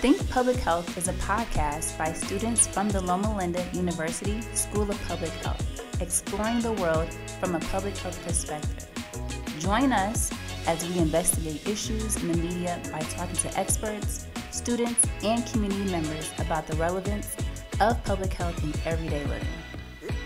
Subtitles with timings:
[0.00, 4.98] Think Public Health is a podcast by students from the Loma Linda University School of
[5.06, 8.88] Public Health, exploring the world from a public health perspective.
[9.58, 10.32] Join us
[10.66, 16.32] as we investigate issues in the media by talking to experts, students, and community members
[16.38, 17.36] about the relevance
[17.78, 19.48] of public health in everyday living.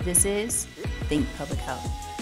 [0.05, 0.67] This is
[1.09, 2.14] Think Public Health.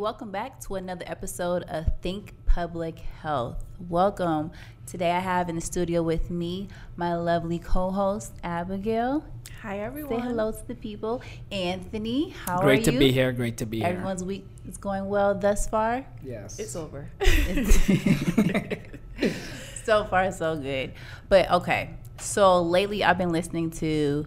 [0.00, 3.62] Welcome back to another episode of Think Public Health.
[3.90, 4.50] Welcome.
[4.86, 9.22] Today I have in the studio with me my lovely co-host Abigail.
[9.60, 10.22] Hi everyone.
[10.22, 11.20] Say hello to the people.
[11.52, 12.84] Anthony, how Great are you?
[12.84, 13.30] Great to be here.
[13.32, 13.88] Great to be here.
[13.88, 16.06] Everyone's week is going well thus far.
[16.24, 16.58] Yes.
[16.58, 17.10] It's over.
[19.84, 20.94] so far so good.
[21.28, 21.90] But okay.
[22.18, 24.26] So lately I've been listening to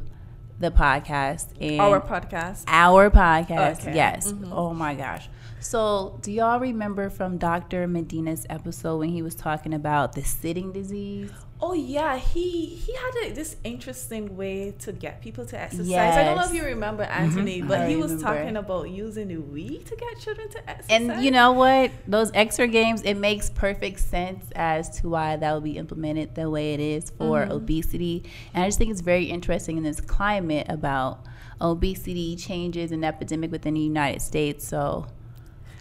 [0.60, 2.64] the podcast and Our podcast.
[2.68, 3.82] our podcast.
[3.82, 3.96] Okay.
[3.96, 4.32] Yes.
[4.32, 4.50] Mhm.
[4.52, 5.30] Oh my gosh.
[5.64, 7.88] So, do y'all remember from Dr.
[7.88, 11.32] Medina's episode when he was talking about the sitting disease?
[11.62, 15.90] Oh yeah, he he had a, this interesting way to get people to exercise.
[16.18, 18.36] I don't know if you remember Anthony, but I he was remember.
[18.42, 21.10] talking about using the Wii to get children to exercise.
[21.10, 21.92] And you know what?
[22.06, 26.50] Those extra games, it makes perfect sense as to why that would be implemented the
[26.50, 27.52] way it is for Mhm.
[27.52, 28.24] obesity.
[28.54, 31.22] And I just think it's very interesting in this climate about
[31.62, 34.68] obesity changes and epidemic within the United States.
[34.68, 35.06] So,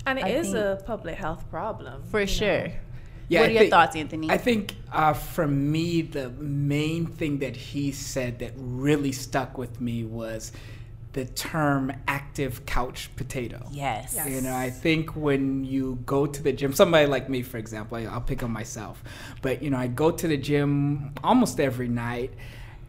[0.07, 2.33] and it I is think- a public health problem for you know.
[2.33, 2.67] sure.
[3.29, 4.31] Yeah, what I are your think- thoughts, Anthony?
[4.31, 9.81] I think uh, for me, the main thing that he said that really stuck with
[9.81, 10.53] me was
[11.15, 13.61] the term active couch potato.
[13.71, 14.15] yes.
[14.17, 14.29] Yes.
[14.31, 17.99] You know, I think when you go to the gym, somebody like me, for example,
[17.99, 19.03] I, I'll pick on myself,
[19.43, 22.33] but you know, I go to the gym almost every night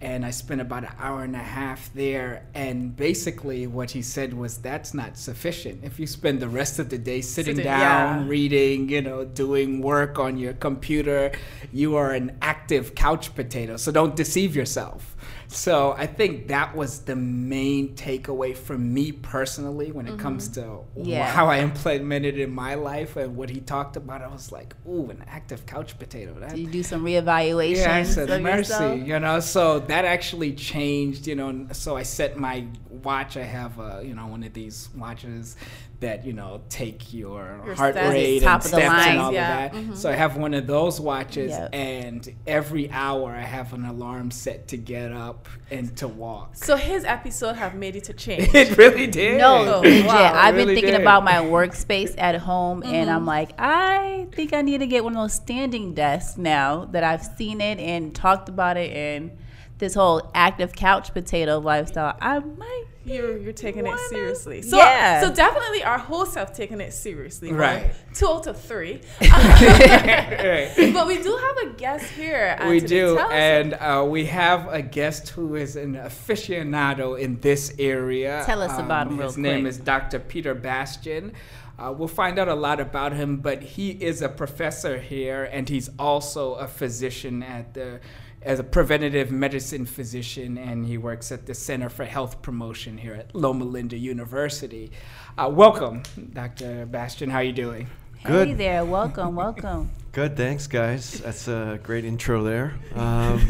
[0.03, 2.45] and I spent about an hour and a half there.
[2.53, 5.85] And basically, what he said was that's not sufficient.
[5.85, 8.27] If you spend the rest of the day sitting, Sitting, down, yeah.
[8.27, 11.31] reading, you know, doing work on your computer,
[11.71, 13.77] you are an active couch potato.
[13.77, 15.12] So don't deceive yourself.
[15.53, 20.79] So I think that was the main takeaway from me personally when it comes to
[20.95, 21.25] Yeah.
[21.27, 24.21] how I implemented it in my life and what he talked about.
[24.21, 26.33] I was like, ooh, an active couch potato.
[26.39, 29.07] That, you do some reevaluation yeah, I said mercy, yourself?
[29.07, 29.39] you know.
[29.39, 31.67] So that actually changed, you know.
[31.71, 33.37] So I set my watch.
[33.37, 35.55] I have, uh, you know, one of these watches
[36.03, 38.09] that you know take your, Your heart steps.
[38.13, 39.65] rate and steps line, and all yeah.
[39.65, 39.81] of that.
[39.81, 39.97] Mhm.
[39.97, 41.69] So I have one of those watches, Yep.
[41.73, 46.55] and every hour I have an alarm set to get up and to walk.
[46.55, 48.53] So his episode have made it to change.
[48.53, 49.39] it really did.
[49.39, 50.05] No, Oh, legit.
[50.05, 51.01] wow, I've been thinking did.
[51.01, 53.13] about my workspace at home, and Mhm.
[53.15, 57.03] I'm like, I think I need to get one of those standing desks now that
[57.03, 59.31] I've seen it and talked about it, and
[59.79, 62.15] this whole active couch potato lifestyle.
[62.21, 62.83] I might.
[63.05, 64.61] You're you're taking it Wanna- seriously.
[64.61, 65.21] So Yeah.
[65.21, 67.51] so definitely our hosts have taken it seriously.
[67.51, 67.91] Right.
[68.13, 69.01] Two out of three.
[69.21, 70.91] Right.
[70.93, 72.57] but we do have a guest here.
[72.67, 77.73] We do, Tell and uh, we have a guest who is an aficionado in this
[77.79, 78.39] area.
[78.39, 79.69] Um, Tell us about him real His name quick.
[79.71, 80.19] is Dr.
[80.19, 81.33] Peter Bastian.
[81.77, 85.67] Uh, we'll find out a lot about him, but he is a professor here, and
[85.67, 87.99] he's also a physician at the
[88.45, 93.13] as a preventative medicine physician, and he works at the Center for Health Promotion here
[93.13, 94.91] at Loma Linda University.
[95.37, 96.85] Uh, welcome, Dr.
[96.85, 97.29] Bastian.
[97.29, 97.87] How are you doing?
[98.23, 98.47] Good.
[98.47, 98.57] Hey Good.
[98.57, 99.91] there, welcome, welcome.
[100.11, 101.19] Good, thanks, guys.
[101.21, 102.75] That's a great intro there.
[102.95, 103.39] Um,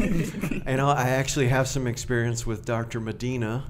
[0.66, 3.00] you know, I actually have some experience with Dr.
[3.00, 3.64] Medina.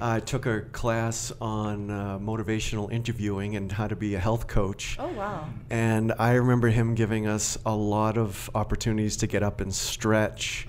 [0.00, 4.96] I took a class on uh, motivational interviewing and how to be a health coach.
[4.98, 5.48] Oh wow.
[5.70, 10.66] And I remember him giving us a lot of opportunities to get up and stretch.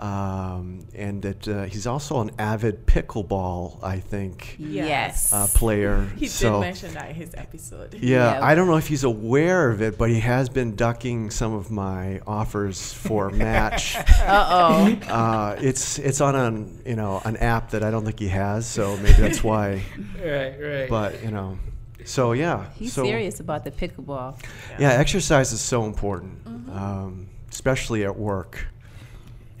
[0.00, 5.30] Um, and that uh, he's also an avid pickleball, I think, Yes.
[5.30, 6.08] uh, player.
[6.16, 7.92] He so, did mention that in his episode.
[7.92, 8.42] Yeah, Yeah.
[8.44, 11.70] I don't know if he's aware of it, but he has been ducking some of
[11.70, 13.94] my offers for match.
[13.96, 15.12] Uh oh.
[15.12, 18.66] uh, it's it's on an you know an app that I don't think he has,
[18.66, 19.82] so maybe that's why.
[20.24, 20.88] Right, right.
[20.88, 21.58] But you know,
[22.06, 24.40] so yeah, He's so, serious about the pickleball.
[24.78, 28.66] Yeah, exercise is so important, um, especially at work.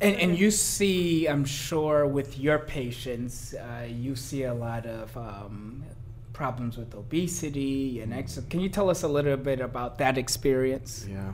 [0.00, 5.14] And, and you see, I'm sure, with your patients, uh, you see a lot of
[5.16, 5.84] um,
[6.32, 8.48] problems with obesity and exercise.
[8.48, 11.06] Can you tell us a little bit about that experience?
[11.08, 11.32] Yeah.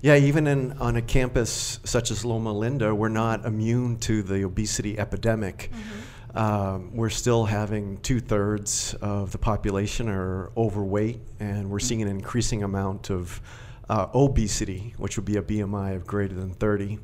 [0.00, 4.44] Yeah, even in on a campus such as Loma Linda, we're not immune to the
[4.44, 5.72] obesity epidemic.
[6.34, 12.08] Um, we're still having two thirds of the population are overweight, and we're seeing an
[12.08, 13.40] increasing amount of
[13.88, 17.00] uh, obesity, which would be a BMI of greater than 30.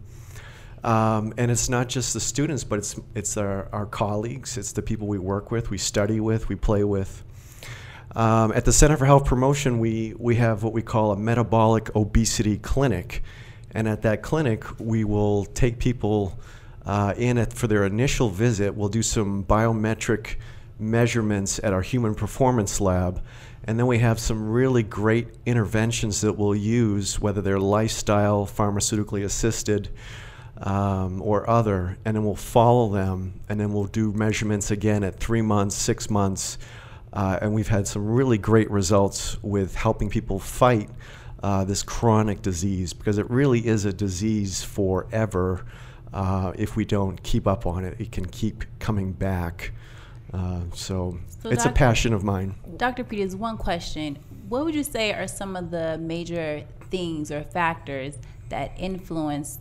[0.84, 4.82] Um, and it's not just the students, but it's it's our, our colleagues, it's the
[4.82, 7.24] people we work with, we study with, we play with.
[8.14, 11.94] Um, at the Center for Health Promotion, we, we have what we call a metabolic
[11.96, 13.22] obesity clinic.
[13.72, 16.38] And at that clinic, we will take people
[16.86, 18.72] uh, in at, for their initial visit.
[18.74, 20.36] We'll do some biometric
[20.78, 23.20] measurements at our human performance lab.
[23.64, 29.24] And then we have some really great interventions that we'll use, whether they're lifestyle, pharmaceutically
[29.24, 29.88] assisted,
[30.58, 31.98] um, or other.
[32.04, 33.40] And then we'll follow them.
[33.48, 36.58] And then we'll do measurements again at three months, six months.
[37.12, 40.90] Uh, and we've had some really great results with helping people fight
[41.42, 45.64] uh, this chronic disease because it really is a disease forever.
[46.12, 49.72] Uh, if we don't keep up on it, it can keep coming back.
[50.32, 52.56] Uh, so, So it's a passion of mine.
[52.76, 53.04] Dr.
[53.04, 54.18] Peters, one question.
[54.48, 58.18] What would you say are some of the major things or factors
[58.48, 59.58] that influence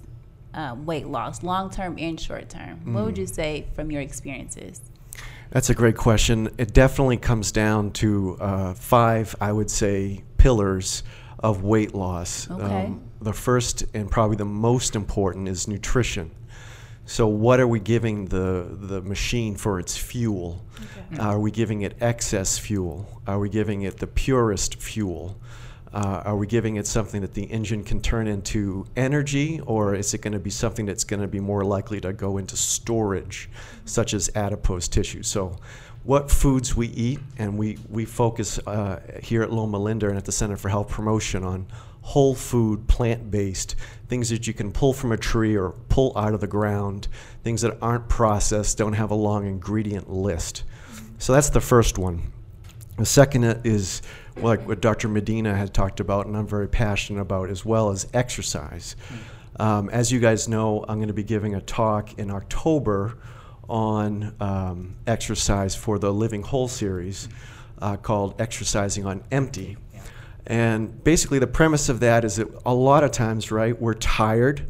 [0.54, 2.94] uh, weight loss, long term and short term?
[2.94, 4.82] What would you say from your experiences?
[5.52, 6.50] That's a great question.
[6.58, 11.04] It definitely comes down to uh, five, I would say, pillars
[11.40, 12.50] of weight loss.
[12.50, 12.94] Um, Okay.
[13.22, 16.32] the first and probably the most important is nutrition.
[17.06, 20.64] So, what are we giving the, the machine for its fuel?
[21.20, 23.22] Are we giving it excess fuel?
[23.28, 25.38] Are we giving it the purest fuel?
[25.94, 30.13] Uh, are we giving it something that the engine can turn into energy, or is
[30.13, 33.50] it going to be something that's going to be more likely to go into storage,
[33.86, 35.22] such as adipose tissue?
[35.22, 35.56] So,
[36.04, 40.25] what foods we eat, and we, we focus uh, here at Loma Linda and at
[40.25, 41.68] the Center for Health Promotion on
[42.01, 43.75] whole food, plant based,
[44.10, 47.07] things that you can pull from a tree or pull out of the ground,
[47.44, 50.63] things that aren't processed, don't have a long ingredient list.
[51.19, 52.34] So that's the first one.
[52.98, 54.01] The second is
[54.38, 55.08] like what Dr.
[55.08, 58.96] Medina had talked about, and I'm very passionate about as well as exercise.
[59.60, 63.18] Um, as you guys know, I'm going to be giving a talk in October
[63.70, 67.30] on um, exercise for the Living Whole series
[67.82, 69.78] uh, called Exercising on Empty.
[70.46, 74.66] And basically, the premise of that is that a lot of times, right, we're tired.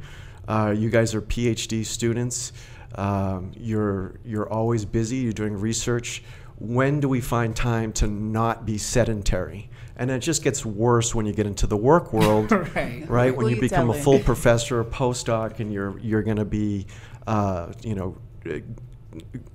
[0.47, 2.53] Uh, you guys are PhD students.
[2.95, 5.17] Um, you're you're always busy.
[5.17, 6.23] You're doing research.
[6.59, 9.69] When do we find time to not be sedentary?
[9.95, 13.07] And it just gets worse when you get into the work world, Right.
[13.07, 13.35] right?
[13.35, 16.87] When you become a full professor or postdoc, and you're you're going to be,
[17.27, 18.17] uh, you know,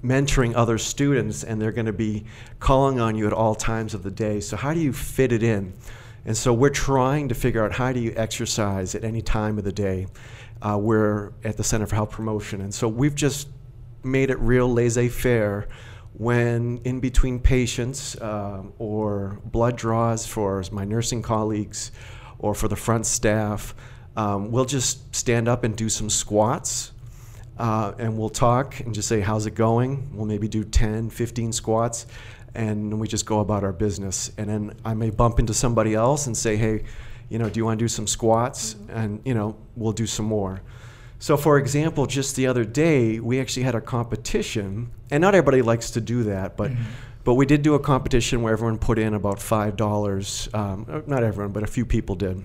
[0.04, 2.24] mentoring other students, and they're going to be
[2.60, 4.40] calling on you at all times of the day.
[4.40, 5.72] So how do you fit it in?
[6.24, 9.64] And so we're trying to figure out how do you exercise at any time of
[9.64, 10.06] the day.
[10.60, 13.48] Uh, we're at the Center for Health Promotion, and so we've just
[14.04, 15.68] made it real laissez-faire
[16.18, 21.92] when in between patients um, or blood draws for my nursing colleagues
[22.40, 23.74] or for the front staff,
[24.16, 26.92] um, we'll just stand up and do some squats.
[27.56, 30.08] Uh, and we'll talk and just say, How's it going?
[30.12, 32.06] We'll maybe do 10, 15 squats,
[32.54, 34.30] and we just go about our business.
[34.38, 36.84] And then I may bump into somebody else and say, Hey,
[37.28, 38.76] you know, do you want to do some squats?
[38.90, 40.62] And, you know, we'll do some more.
[41.18, 45.62] So, for example, just the other day, we actually had a competition, and not everybody
[45.62, 46.70] likes to do that, but
[47.24, 50.48] but we did do a competition where everyone put in about five dollars.
[50.54, 52.44] Um, uh, not everyone, but a few people did.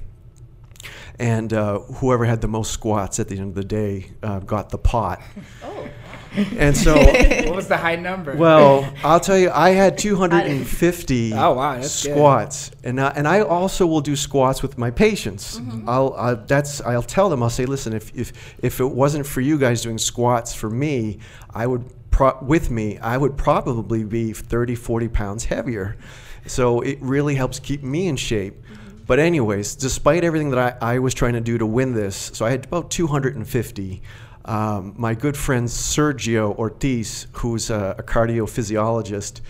[1.20, 4.70] And uh, whoever had the most squats at the end of the day uh, got
[4.70, 5.22] the pot.
[5.64, 5.88] Oh,
[6.36, 8.36] And so, what was the high number?
[8.36, 12.14] well, I'll tell you, I had 250 Oh, wow, that's good.
[12.14, 15.60] squats, and I, and I also will do squats with my patients.
[15.60, 15.88] Mm-hmm.
[15.90, 19.42] I'll I, that's I'll tell them I'll say, listen, if if if it wasn't for
[19.42, 21.20] you guys doing squats for me,
[21.52, 25.98] I would pro- with me, I would probably be 30, 40 pounds heavier.
[26.46, 28.56] So it really helps keep me in shape.
[28.62, 29.04] Mm-hmm.
[29.06, 32.46] But anyways, despite everything that I, I was trying to do to win this, so
[32.46, 34.02] I had about 250.
[34.46, 39.42] Um, my good friend Sergio Ortiz, who's a, a cardiophysiologist,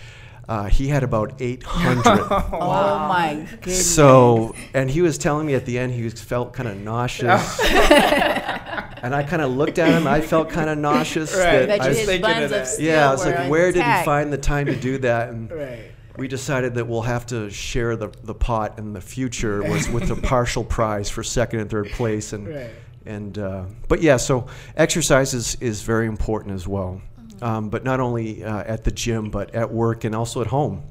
[0.48, 2.04] uh, he had about 800.
[2.52, 3.94] Oh my goodness.
[3.94, 7.60] So, and he was telling me at the end he felt kind of nauseous.
[9.04, 10.06] and I kind of looked at him.
[10.06, 11.34] I felt kind of nauseous.
[11.34, 11.60] Right.
[11.60, 12.62] that Bet I was- his thinking of buns that.
[12.62, 15.30] of steel yeah, I was like, where did he find the time to do that?
[15.30, 15.90] And right.
[16.16, 20.10] we decided that we'll have to share the, the pot in the future was with
[20.10, 22.32] a partial prize for second and third place.
[22.32, 22.70] And Right.
[23.06, 24.46] And uh, but yeah, so
[24.76, 27.00] exercise is, is very important as well.
[27.42, 30.82] Um, but not only uh, at the gym, but at work and also at home.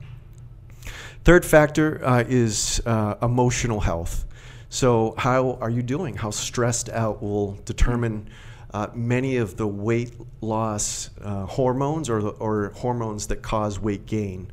[1.23, 4.25] Third factor uh, is uh, emotional health.
[4.69, 6.15] So, how are you doing?
[6.15, 8.27] How stressed out will determine
[8.73, 14.51] uh, many of the weight loss uh, hormones or, or hormones that cause weight gain,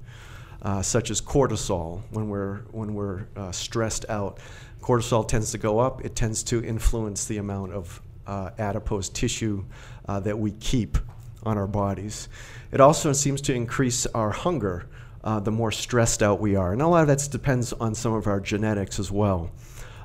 [0.62, 2.02] uh, such as cortisol.
[2.10, 4.38] When we're when we're uh, stressed out,
[4.80, 6.04] cortisol tends to go up.
[6.04, 9.64] It tends to influence the amount of uh, adipose tissue
[10.08, 10.98] uh, that we keep
[11.44, 12.28] on our bodies.
[12.72, 14.86] It also seems to increase our hunger.
[15.22, 16.72] uh, the more stressed out we are.
[16.72, 19.50] And a lot of that depends on some of our genetics as well.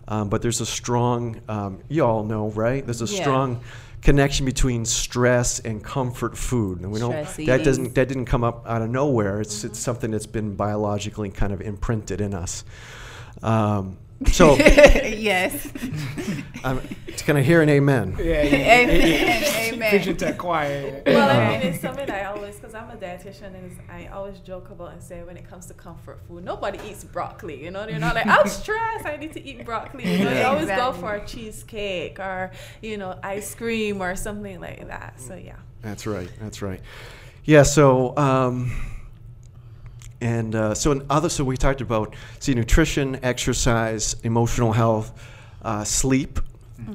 [0.10, 2.86] Um, but there's a strong, um, you all know, right?
[2.86, 3.22] There's a Yeah.
[3.22, 3.60] strong
[4.02, 7.12] connection between stress and comfort food, and we don't.
[7.14, 7.96] Stress That doesn't.
[7.96, 9.40] That didn't come up out of nowhere.
[9.40, 12.66] It's it's something that's been biologically kind of imprinted in us.
[13.42, 15.72] Um, so, yes.
[16.64, 16.82] um,
[17.18, 18.16] can I hear an amen?
[18.20, 19.74] Yeah, Amen.
[19.74, 19.90] Amen.
[19.90, 21.02] Preaching to choir.
[21.06, 24.70] Well, I mean, it's something I always, because I'm a dietitian, and I always joke
[24.70, 27.64] about and say when it comes to comfort food, nobody eats broccoli.
[27.64, 30.10] You know, they're not like, I'm stressed, I need to eat broccoli.
[30.10, 34.60] You know, they always go for a cheesecake or, you know, ice cream or something
[34.62, 35.20] like that.
[35.20, 35.58] So, yeah.
[35.82, 36.30] That's right.
[36.40, 36.82] That's right.
[37.44, 37.64] Yeah.
[37.64, 38.72] So, um,
[40.26, 45.08] and uh, so in other, so we talked about see nutrition, exercise, emotional health,
[45.62, 46.40] uh, sleep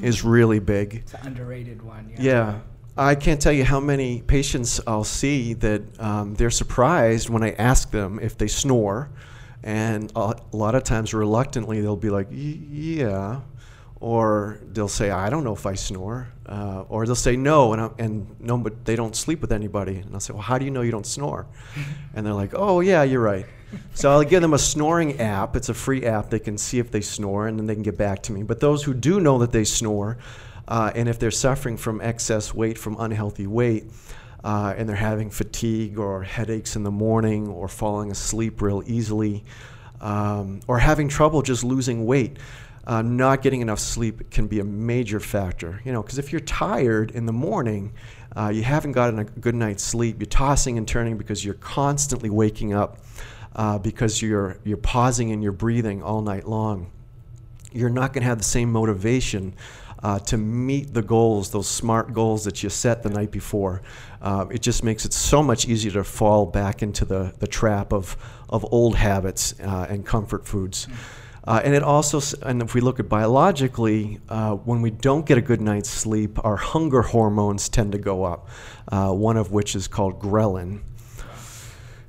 [0.02, 0.94] is really big.
[0.94, 2.04] It's an underrated one.
[2.10, 2.22] Yeah.
[2.22, 2.60] Yeah.
[2.96, 7.52] I can't tell you how many patients I'll see that um, they're surprised when I
[7.52, 9.08] ask them if they snore.
[9.62, 13.40] And a a lot of times, reluctantly, they'll be like, "Y- yeah.
[14.00, 16.28] Or they'll say, I don't know if I snore.
[16.46, 19.98] Uh, or they'll say, no, and, I, and no, but they don't sleep with anybody.
[19.98, 21.46] And I'll say, well, how do you know you don't snore?
[22.14, 23.46] and they're like, oh, yeah, you're right.
[23.94, 25.54] So I'll give them a snoring app.
[25.54, 26.30] It's a free app.
[26.30, 28.42] They can see if they snore, and then they can get back to me.
[28.42, 30.18] But those who do know that they snore,
[30.66, 33.84] uh, and if they're suffering from excess weight, from unhealthy weight,
[34.42, 39.44] uh, and they're having fatigue or headaches in the morning or falling asleep real easily,
[40.00, 42.38] um, or having trouble just losing weight,
[42.90, 45.80] uh, not getting enough sleep can be a major factor.
[45.84, 47.92] You know, because if you're tired in the morning,
[48.36, 52.30] uh, you haven't gotten a good night's sleep, you're tossing and turning because you're constantly
[52.30, 52.98] waking up,
[53.56, 56.90] uh, because you're you're pausing and you're breathing all night long
[57.72, 59.54] you're not going to have the same motivation
[60.02, 63.82] uh, to meet the goals, those smart goals that you set the night before.
[64.22, 67.92] Uh, it just makes it so much easier to fall back into the, the trap
[67.92, 68.16] of,
[68.48, 70.88] of old habits uh, and comfort foods.
[71.46, 75.38] Uh, and it also, and if we look at biologically, uh, when we don't get
[75.38, 78.48] a good night's sleep, our hunger hormones tend to go up,
[78.88, 80.80] uh, one of which is called ghrelin.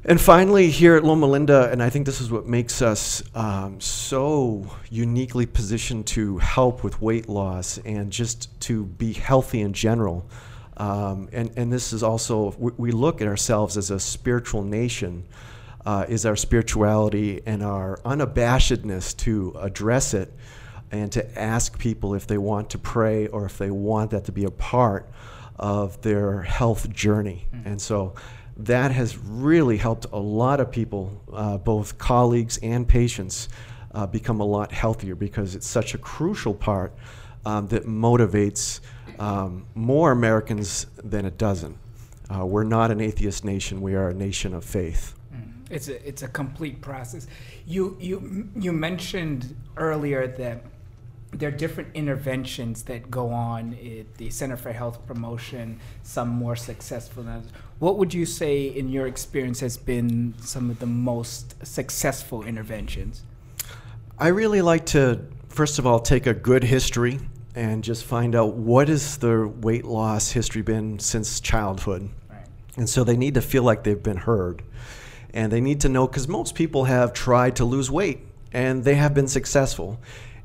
[0.04, 3.80] And finally, here at Loma Linda, and I think this is what makes us um,
[3.80, 10.28] so uniquely positioned to help with weight loss and just to be healthy in general.
[10.78, 15.24] Um, and, and this is also, we, we look at ourselves as a spiritual nation,
[15.86, 20.34] uh, is our spirituality and our unabashedness to address it
[20.92, 24.32] and to ask people if they want to pray or if they want that to
[24.32, 25.10] be a part
[25.58, 27.48] of their health journey.
[27.66, 28.16] And so
[28.58, 33.50] that has really helped a lot of people, uh, both colleagues and patients,
[33.94, 36.94] uh, become a lot healthier because it's such a crucial part
[37.46, 38.80] um, that motivates
[39.20, 41.78] um, more Americans than it doesn't.
[42.34, 45.16] Uh, we're not an atheist nation, we are a nation of faith.
[45.72, 47.28] It's a it's a complete process.
[47.66, 50.64] You you you mentioned earlier that
[51.34, 56.56] there are different interventions that go on at the Center for Health Promotion, some more
[56.56, 57.52] successful than others.
[57.80, 63.24] What would you say, in your experience, has been some of the most successful interventions?
[64.20, 67.20] I really like to, first of all, take a good history
[67.56, 72.10] and just find out what has the weight loss history been since childhood.
[72.30, 72.46] Right.
[72.78, 74.64] And so they need to feel like they've been heard.
[75.34, 78.20] And they need to know, because most people have tried to lose weight
[78.52, 80.00] and they have been successful.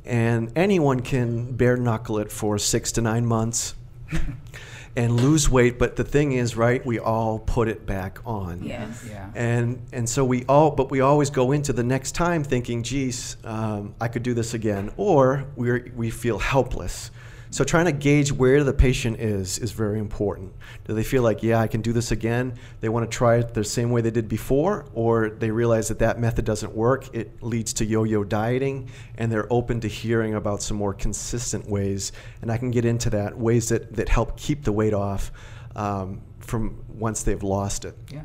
[0.04, 3.74] And anyone can bare knuckle it for six to nine months
[4.96, 5.78] and lose weight.
[5.78, 8.62] But the thing is, right, we all put it back on.
[8.62, 9.04] Yes.
[9.08, 9.30] Yeah.
[9.34, 13.36] And and so we all, but we always go into the next time thinking, "Geez,
[13.44, 17.10] um, I could do this again," or we we feel helpless.
[17.50, 20.52] So trying to gauge where the patient is is very important.
[20.84, 22.54] Do they feel like, yeah, I can do this again?
[22.80, 25.98] They want to try it the same way they did before, or they realize that
[26.00, 27.14] that method doesn't work.
[27.14, 32.12] It leads to yo-yo dieting, and they're open to hearing about some more consistent ways.
[32.42, 35.30] And I can get into that ways that that help keep the weight off
[35.76, 37.96] um, from once they've lost it.
[38.12, 38.22] Yeah.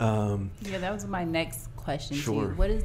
[0.00, 2.42] Um, Yeah, that was my next question to Sure.
[2.44, 2.48] you.
[2.56, 2.84] What is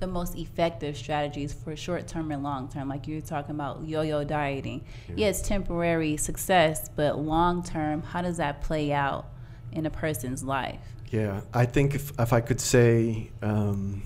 [0.00, 2.88] the most effective strategies for short term and long term?
[2.88, 4.84] Like you were talking about yo yo dieting.
[5.14, 5.28] Yeah.
[5.28, 9.26] it's temporary success, but long term, how does that play out
[9.72, 10.80] in a person's life?
[11.10, 14.02] Yeah, I think if, if I could say um,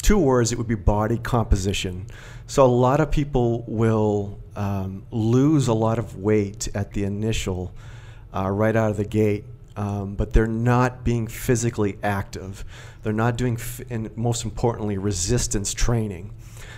[0.00, 2.06] two words, it would be body composition.
[2.46, 7.72] So a lot of people will um, lose a lot of weight at the initial,
[8.34, 9.44] uh, right out of the gate,
[9.76, 12.64] um, but they're not being physically active.
[13.02, 13.58] They're not doing,
[13.90, 16.32] and most importantly, resistance training.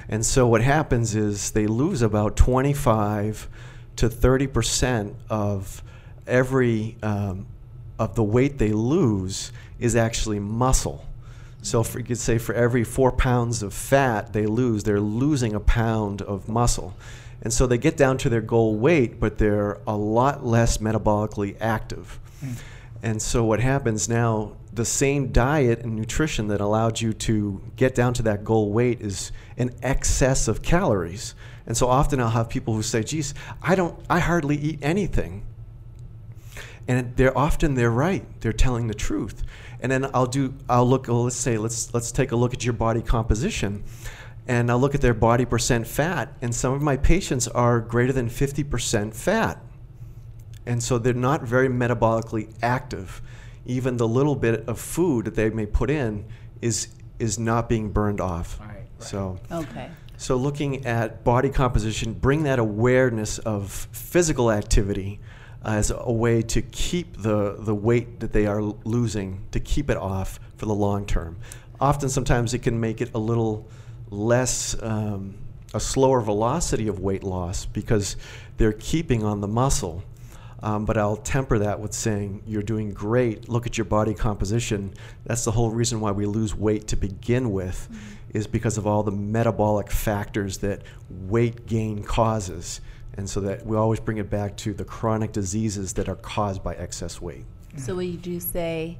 [0.09, 3.49] And so what happens is they lose about 25
[3.97, 5.83] to 30 percent of
[6.27, 7.47] every um,
[7.99, 11.05] of the weight they lose is actually muscle.
[11.63, 15.55] So for, you could say for every four pounds of fat they lose, they're losing
[15.55, 16.95] a pound of muscle.
[17.43, 21.57] And so they get down to their goal weight, but they're a lot less metabolically
[21.61, 22.19] active.
[22.45, 22.55] Mm.
[23.05, 27.95] And so what happens now, the same diet and nutrition that allowed you to get
[27.95, 31.35] down to that goal weight is an excess of calories.
[31.67, 35.45] And so often I'll have people who say, geez, I don't, I hardly eat anything.
[36.89, 38.25] And they're often they're right.
[38.41, 39.43] They're telling the truth.
[39.81, 42.65] And then I'll do, I'll look, well, let's say, let's, let's take a look at
[42.65, 43.85] your body composition.
[44.49, 46.33] And I'll look at their body percent fat.
[46.41, 49.61] And some of my patients are greater than 50% fat.
[50.67, 53.21] And so they're not very metabolically active.
[53.67, 56.25] Even the little bit of food that they may put in
[56.61, 58.59] is, is not being burned off.
[58.61, 58.87] Right, right.
[58.99, 59.39] So.
[59.51, 59.91] Okay.
[60.17, 65.21] So, looking at body composition, bring that awareness of physical activity
[65.65, 69.97] as a way to keep the, the weight that they are losing, to keep it
[69.97, 71.37] off for the long term.
[71.81, 73.69] Often, sometimes it can make it a little
[74.09, 75.35] less, um,
[75.75, 78.17] a slower velocity of weight loss because
[78.57, 80.05] they're keeping on the muscle.
[80.65, 83.51] Um, but I'll temper that with saying, you're doing great.
[83.51, 84.95] Look at your body composition.
[85.27, 87.87] That's the whole reason why we lose weight to begin with,
[88.33, 90.81] is because of all the metabolic factors that
[91.11, 92.81] weight gain causes.
[93.19, 96.63] And so that we always bring it back to the chronic diseases that are caused
[96.65, 97.45] by excess weight.
[97.77, 98.97] So would you say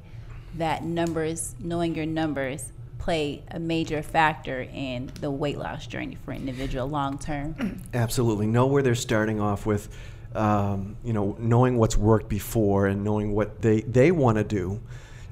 [0.57, 6.31] that numbers, knowing your numbers, play a major factor in the weight loss journey for
[6.31, 7.81] an individual long term?
[7.93, 8.45] Absolutely.
[8.45, 9.89] Know where they're starting off with,
[10.35, 14.81] um, you know, knowing what's worked before and knowing what they, they want to do.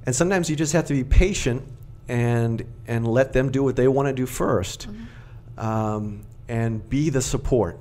[0.06, 1.64] And sometimes you just have to be patient
[2.08, 4.88] and, and let them do what they want to do 1st
[5.58, 7.80] Um, and be the support.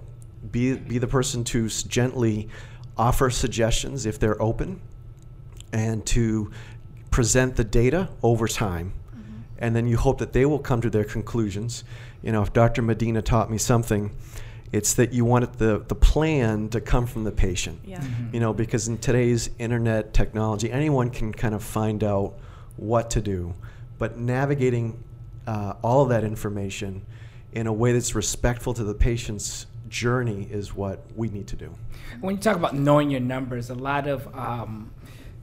[0.51, 2.49] Be, be the person to gently
[2.97, 4.81] offer suggestions if they're open
[5.73, 6.51] and to
[7.11, 8.93] present the data over time.
[9.59, 11.85] And then you hope that they will come to their conclusions.
[12.21, 12.83] You know, if Dr.
[12.83, 14.11] Medina taught me something,
[14.73, 17.81] it's that you want it the, the plan to come from the patient.
[17.85, 18.03] Yeah.
[18.33, 22.35] You know, because in today's internet technology, anyone can kind of find out
[22.77, 23.55] what to do.
[23.99, 25.03] But navigating
[25.47, 27.05] uh, all of that information
[27.53, 31.75] in a way that's respectful to the patient's journey is what we need to do.
[32.21, 34.91] When you talk about knowing your numbers, a lot of um,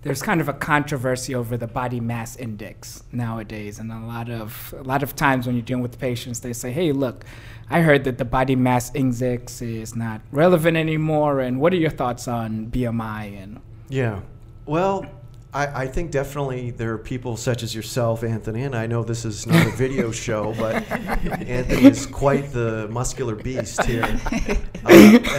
[0.02, 4.74] there's kind of a controversy over the body mass index nowadays, and a lot of
[4.78, 7.26] a lot of times when you're dealing with patients, they say, "Hey, look,
[7.70, 11.90] I heard that the body mass index is not relevant anymore." And what are your
[11.90, 13.26] thoughts on BMI?
[13.42, 13.60] And
[13.90, 14.22] Yeah.
[14.66, 15.06] Well,
[15.52, 19.26] I, I think definitely there are people such as yourself, Anthony, and I know this
[19.26, 24.20] is not a video show, but Anthony is quite the muscular beast here.
[24.86, 24.92] Uh,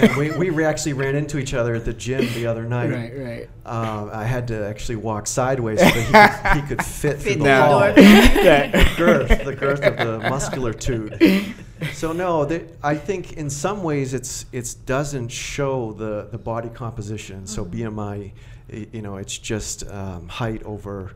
[0.03, 2.91] and we, we actually ran into each other at the gym the other night.
[2.91, 3.49] right, right.
[3.65, 7.33] Um, I had to actually walk sideways so that he could, he could fit through
[7.33, 7.81] Fit the through the wall.
[7.81, 7.93] door.
[7.95, 11.55] the girth, the girth of the muscular tude.
[11.95, 16.69] So no, the, I think in some ways it's it doesn't show the the body
[16.69, 17.47] composition.
[17.47, 17.97] So Mm-hmm.
[17.99, 18.33] BMI, i-
[18.73, 21.13] you know, it's just um, height over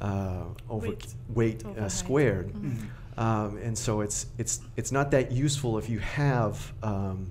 [0.00, 1.06] uh, over Weight.
[1.34, 2.52] weight, Over uh, squared.
[2.52, 2.86] Mhm.
[3.16, 7.30] Um, and so it's it's it's not that useful if you have um,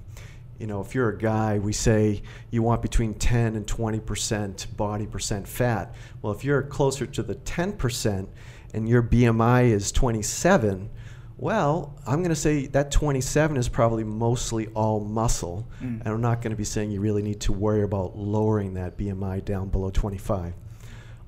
[0.57, 4.67] you know if you're a guy we say you want between 10 and 20 percent
[4.77, 8.29] body percent fat well if you're closer to the 10 percent
[8.73, 10.89] and your BMI is 27
[11.43, 16.01] well I'm going to say that 27 is probably mostly all muscle Mm.
[16.01, 18.97] and I'm not going to be saying you really need to worry about lowering that
[18.97, 20.53] BMI down below 25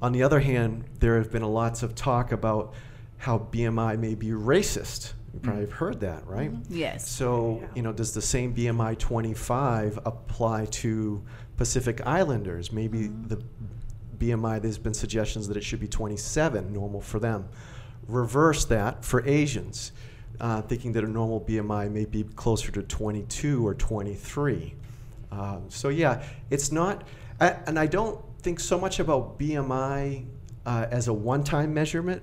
[0.01, 2.73] on the other hand, there have been lots of talk about
[3.17, 5.13] how BMI may be racist.
[5.33, 5.69] You probably mm.
[5.69, 6.51] have heard that, right?
[6.51, 6.75] Mm-hmm.
[6.75, 7.09] Yes.
[7.09, 7.67] So, Yeah.
[7.75, 11.23] you know, does the same BMI 25 apply to
[11.57, 12.71] Pacific Islanders?
[12.71, 13.27] Maybe mm-hmm.
[13.27, 13.41] the
[14.17, 17.49] BMI, there's been suggestions that it should be 27, normal for them.
[18.07, 19.91] Reverse that for Asians,
[20.39, 24.73] uh, thinking that a normal BMI may be closer to 22 or 23.
[25.31, 27.03] Um, so, yeah, it's not,
[27.39, 30.25] and I don't think so much about BMI
[30.65, 32.21] uh, as a one time measurement.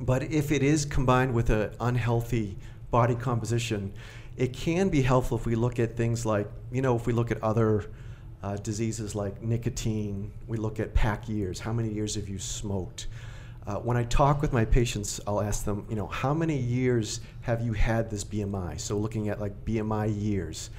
[0.00, 2.56] But if it is combined with an unhealthy
[2.90, 3.92] body composition,
[4.36, 7.30] it can be helpful if we look at things like, you know, if we look
[7.30, 7.90] at other
[8.42, 11.60] uh, diseases like nicotine, we look at pack years.
[11.60, 13.08] How many years have you smoked?
[13.70, 17.20] Uh, when I talk with my patients, I'll ask them, you know, how many years
[17.42, 18.80] have you had this BMI?
[18.80, 20.70] So looking at like BMI years.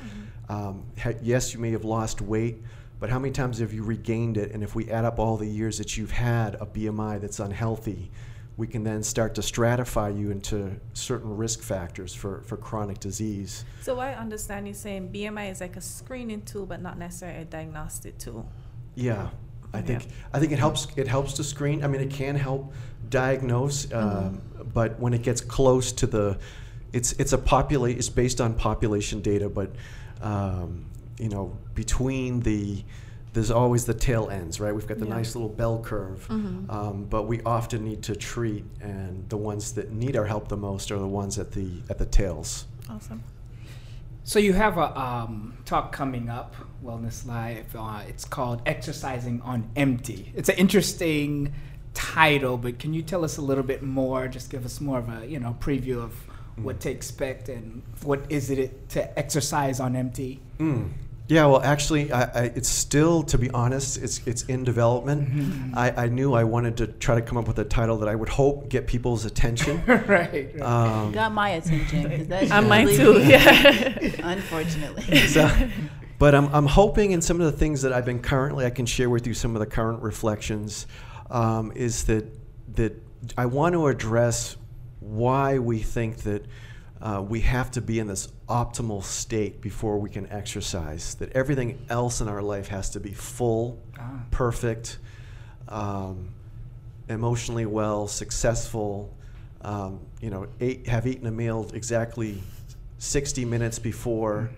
[0.50, 2.62] Um, ha- yes, you may have lost weight,
[3.00, 4.52] but how many times have you regained it?
[4.52, 8.12] And if we add up all the years that you've had a BMI that's unhealthy,
[8.58, 13.64] we can then start to stratify you into certain risk factors for, for chronic disease.
[13.84, 17.46] So I understand you saying BMI is like a screening tool, but not necessarily a
[17.46, 18.52] diagnostic tool.
[18.96, 19.30] Yeah.
[19.74, 20.88] I think I think it helps.
[20.96, 21.84] It helps to screen.
[21.84, 22.74] I mean, it can help
[23.10, 24.42] diagnose, um,
[24.74, 26.38] but when it gets close to the,
[26.94, 27.98] it's it's a populate.
[27.98, 29.72] It's based on population data, but
[30.22, 30.86] um,
[31.18, 32.84] you know, between the
[33.34, 34.76] there's always the tail ends, right?
[34.76, 35.14] We've got the Yeah.
[35.16, 39.92] nice little bell curve, um, but we often need to treat, and the ones that
[39.94, 42.66] need our help the most are the ones at the at the tails.
[42.90, 43.24] Awesome.
[44.24, 47.76] So you have a um, talk coming up, Wellness Live.
[47.76, 51.54] Uh, it's called "Exercising on Empty." It's an interesting
[51.94, 54.28] title, but can you tell us a little bit more?
[54.28, 56.14] Just give us more of a you know preview of
[56.56, 60.40] what to expect and what is it to exercise on empty.
[60.60, 60.92] Mm.
[61.28, 65.78] Yeah, well, actually, I, I, it's still, to be honest, it's it's in development.
[65.78, 68.16] I, I knew I wanted to try to come up with a title that I
[68.16, 69.82] would hope get people's attention.
[69.88, 70.08] right.
[70.08, 70.62] right.
[70.62, 72.28] Um, Got my attention.
[72.28, 73.30] that's I might usually too.
[73.30, 73.98] Yeah.
[74.24, 75.28] Unfortunately.
[75.28, 75.50] so,
[76.20, 78.86] but I'm, I'm hoping in some of the things that I've been currently, I can
[78.86, 80.86] share with you some of the current reflections,
[81.30, 82.26] um, is that
[82.76, 82.94] that
[83.38, 84.58] I want to address
[85.00, 86.46] why we think that
[87.02, 91.16] uh, we have to be in this optimal state before we can exercise.
[91.16, 94.24] That everything else in our life has to be full, Ah.
[94.32, 95.00] perfect,
[95.68, 96.30] um,
[97.10, 99.14] emotionally well, successful.
[99.62, 102.42] Um, you know, ate, have eaten a meal exactly
[102.98, 104.50] 60 minutes before.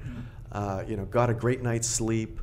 [0.52, 2.40] Uh, you know, got a great night's sleep.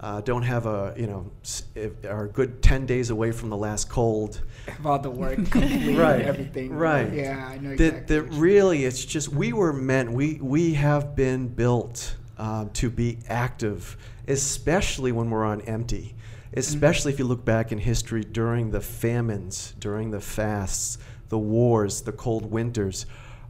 [0.00, 1.30] Uh, don't have a you know,
[1.74, 4.40] if, are a good 10 days away from the last cold.
[4.66, 6.72] Have all the work complete, Right, everything.
[6.72, 7.12] right.
[7.12, 8.16] Yeah, I know exactly.
[8.16, 12.70] that what you- really it's just we were meant we we have been built um,
[12.70, 16.14] to be active especially when we're on empty
[16.54, 20.96] especially if you look back in history during the famines during the fasts
[21.28, 23.04] the wars the cold winters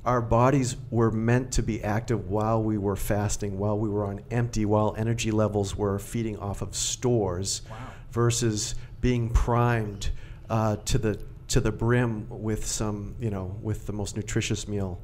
[0.04, 4.20] our bodies were meant to be active while we were fasting while we were on
[4.30, 7.76] empty while energy levels were feeding off of stores Wow.
[8.10, 10.10] versus being primed
[10.48, 15.00] uh, to the to the brim with some you know with the most nutritious meal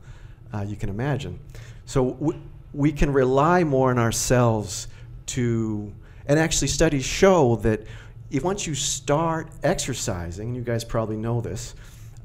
[0.54, 1.38] uh, you can imagine.
[1.86, 2.40] So w-
[2.72, 4.86] we can rely more on ourselves
[5.26, 5.92] to,
[6.26, 7.80] and actually studies show that
[8.30, 11.74] if once you start exercising, and you guys probably know this.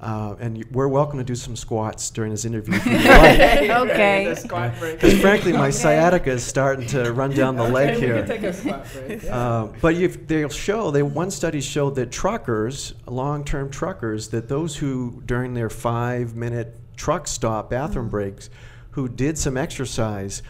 [0.01, 3.69] Uh, and you, we're welcome to do some squats during this interview if.
[3.91, 4.25] Okay.
[4.25, 4.99] The squat break.
[4.99, 8.25] Because frankly, my sciatica is starting to run down the leg Okay, we here.
[8.25, 9.23] take a squat break.
[9.23, 9.37] yeah.
[9.37, 14.49] Uh, but you've, they'll show, they, one study showed that truckers, long term truckers, that
[14.49, 18.49] those who, during their five minute truck stop bathroom breaks,
[18.91, 20.41] who did some exercise,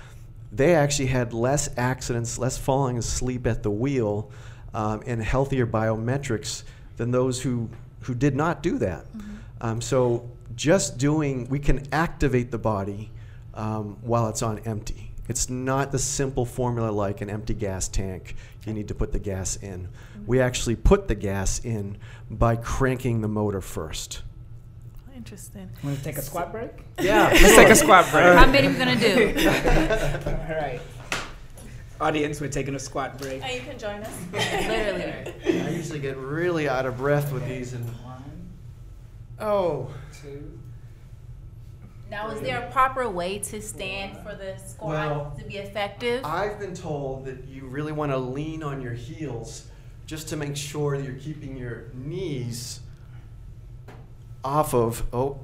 [0.53, 4.31] they actually had less accidents, less falling asleep at the wheel,
[4.73, 6.63] um, and healthier biometrics
[6.95, 7.69] than those who,
[8.01, 9.05] who did not do that.
[9.61, 13.11] Um, so just doing, we can activate the body
[13.53, 15.11] um, while it's on empty.
[15.29, 18.35] It's not the simple formula like an empty gas tank.
[18.65, 19.87] You need to put the gas in.
[20.25, 21.97] We actually put the gas in
[22.29, 24.23] by cranking the motor first.
[25.15, 25.69] Interesting.
[25.83, 26.71] Want to take a squat break?
[26.99, 28.23] Yeah, Let's take a squat break.
[28.35, 29.27] How many are we gonna do?
[30.25, 30.81] All right.
[32.01, 33.43] Audience, we're taking a squat break.
[33.43, 34.17] And you can join us.
[34.33, 35.61] Literally.
[35.61, 37.73] I usually get really out of breath with these.
[37.73, 38.10] And One,
[39.41, 39.89] oh,
[40.21, 40.57] two.
[42.09, 46.25] Now, is there a proper way to stand for the squat Well, to be effective?
[46.25, 49.67] I've been told that you really want to lean on your heels
[50.07, 52.81] just to make sure that you're keeping your knees
[54.43, 55.05] off of.
[55.13, 55.39] Oh,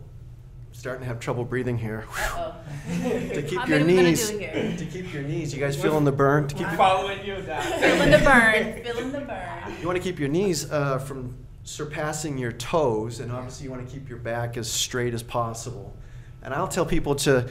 [0.74, 2.06] starting to have trouble breathing here.
[2.88, 4.30] To keep How your many we gonna knees.
[4.30, 4.76] do here?
[4.78, 5.54] To keep your knees.
[5.54, 6.48] You guys feeling the burn?
[6.48, 7.62] To keep your, Following you down.
[7.62, 8.84] Feeling the burn.
[8.84, 9.74] Feeling the burn.
[9.82, 11.36] you want to keep your knees uh, from
[11.68, 15.94] surpassing your toes, and obviously you want to keep your back as straight as possible.
[16.42, 17.48] And I'll tell people to,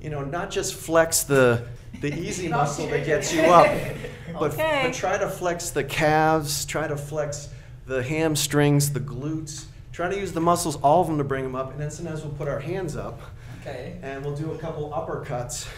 [0.00, 1.64] you know, not just flex the
[2.00, 3.66] the easy muscle that gets you up,
[4.32, 4.80] but, Okay.
[4.86, 7.50] but try to flex the calves, try to flex
[7.86, 9.66] the hamstrings, the glutes.
[9.92, 11.70] Try to use the muscles, all of them, to bring them up.
[11.70, 13.20] And then sometimes we'll put our hands up,
[13.60, 13.98] Okay.
[14.02, 15.68] and we'll do a couple uppercuts.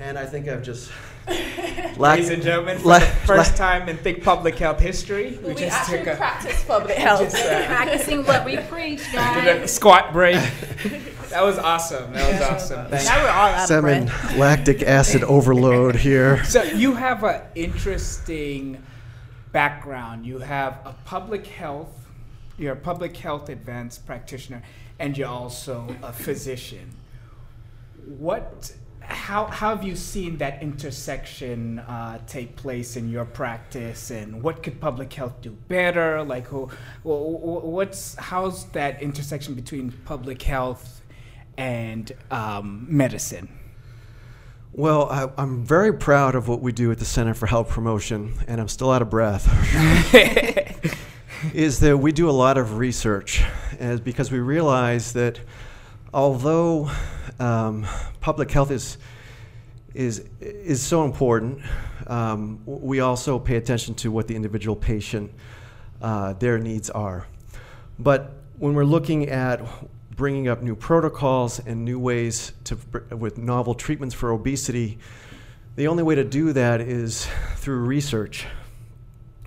[0.00, 0.90] And I think I've just
[1.98, 5.48] Ladies and gentlemen, for la- the first la- time in Think Public Health history, we,
[5.50, 7.20] We, just took a, practice public health.
[7.30, 9.74] just, uh, Practicing what we preach, did a guys.
[9.74, 10.36] squat break.
[11.28, 12.12] that was awesome.
[12.14, 12.86] That was awesome.
[12.88, 14.36] Thank Now we're all out of seven breath.
[14.38, 16.42] lactic acid overload here.
[16.44, 18.82] So you have an interesting
[19.52, 20.24] background.
[20.24, 22.06] You have a public health,
[22.56, 24.62] you're a public health advanced practitioner,
[24.98, 26.88] and you're also a physician.
[28.06, 28.72] What,
[29.08, 34.62] how, how have you seen that intersection uh, take place in your practice, and what
[34.62, 36.22] could public health do better?
[36.22, 36.66] Like, who,
[37.02, 41.02] wh- wh- what's, how's that intersection between public health
[41.56, 43.48] and um, medicine?
[44.72, 48.34] Well, I, I'm very proud of what we do at the Center for Health Promotion,
[48.46, 49.48] and I'm still out of breath.
[51.54, 53.42] is that we do a lot of research,
[53.78, 55.40] as because we realize that
[56.12, 56.90] although
[57.38, 57.86] um,
[58.20, 58.98] public health is
[59.94, 61.60] is is so important,
[62.06, 65.32] um, we also pay attention to what the individual patient
[66.02, 67.26] uh, their needs are.
[67.98, 69.60] But when we're looking at
[70.10, 72.78] bringing up new protocols and new ways to
[73.16, 74.98] with novel treatments for obesity,
[75.76, 78.46] the only way to do that is through research.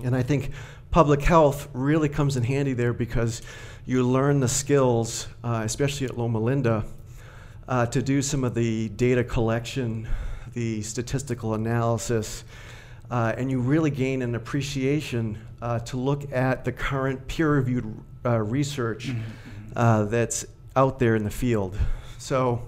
[0.04, 0.52] And I think
[0.90, 3.42] public health really comes in handy there because
[3.86, 6.86] you learn the skills, uh, especially at Loma Linda,
[7.68, 10.08] uh, to do some of the data collection,
[10.54, 12.44] the statistical analysis,
[13.10, 17.98] uh, and you really gain an appreciation uh, to look at the current peer reviewed
[18.26, 19.22] uh, research mm-hmm.
[19.74, 21.78] Uh, that's out there in the field.
[22.18, 22.62] So,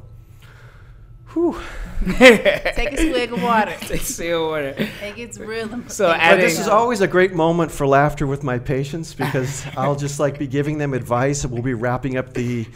[1.33, 1.59] whew.
[2.17, 3.75] Take a swig of water.
[3.79, 4.75] Take a swig of water.
[5.01, 5.69] It gets real.
[5.87, 9.95] So, but this is always a great moment for laughter with my patients because I'll
[9.95, 12.67] just like be giving them advice, and we'll be wrapping up the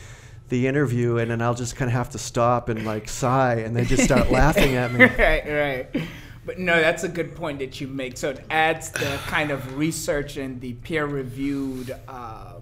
[0.49, 3.75] the interview, and then I'll just kind of have to stop and like sigh, and
[3.75, 5.05] they just start laughing at me.
[5.05, 5.45] Right,
[5.93, 6.03] right.
[6.45, 8.17] But no, that's a good point that you make.
[8.17, 11.91] So it adds the kind of research and the peer reviewed.
[12.07, 12.56] Um,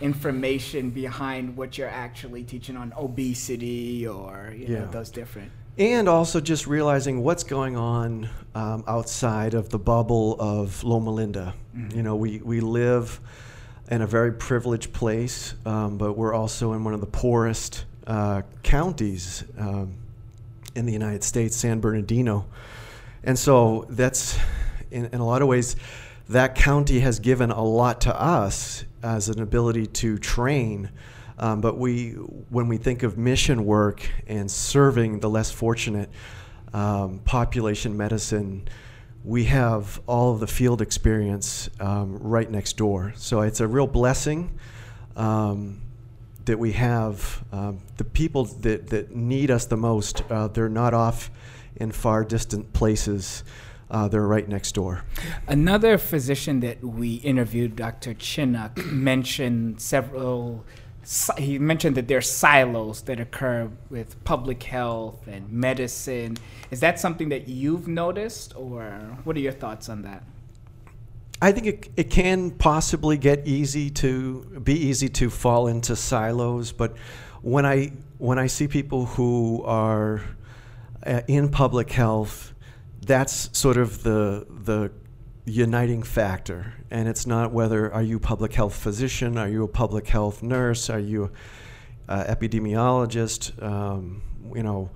[0.00, 6.40] information behind what you're actually teaching on obesity or you know those different and also
[6.40, 11.54] just realizing what's going on um, outside of the bubble of Loma Linda.
[11.74, 11.96] Mm-hmm.
[11.96, 13.18] You know, we, we live
[13.90, 18.42] in a very privileged place, um, but we're also in one of the poorest uh,
[18.62, 19.94] counties um,
[20.74, 22.46] in the United States, San Bernardino.
[23.24, 24.38] And so that's,
[24.90, 25.76] in, in a lot of ways,
[26.28, 30.90] that county has given a lot to us as an ability to train.
[31.38, 32.10] Um, but we,
[32.50, 36.10] when we think of mission work and serving the less fortunate,
[36.72, 38.68] um, population medicine,
[39.24, 43.12] we have all of the field experience um, right next door.
[43.16, 44.58] So it's a real blessing
[45.16, 45.82] um,
[46.44, 47.44] that we have.
[47.52, 51.30] Um, the people that, that need us the most, uh, they're not off
[51.76, 53.44] in far distant places
[53.90, 55.04] uh, they're right next door.
[55.48, 58.14] Another physician that we interviewed, Dr.
[58.14, 60.64] Chinook, mentioned several.
[61.38, 66.36] He mentioned that there are silos that occur with public health and medicine.
[66.70, 68.84] Is that something that you've noticed, or
[69.24, 70.22] what are your thoughts on that?
[71.42, 76.70] I think it, it can possibly get easy to be easy to fall into silos,
[76.70, 76.96] but
[77.40, 80.20] when I when I see people who are
[81.04, 82.52] uh, in public health
[83.02, 84.90] that's sort of the the
[85.46, 86.74] uniting factor.
[86.90, 89.38] And it's not whether are you a public health physician?
[89.38, 90.90] Are you a public health nurse?
[90.90, 91.30] Are you
[92.08, 93.62] an epidemiologist?
[93.62, 94.22] Um,
[94.54, 94.90] you know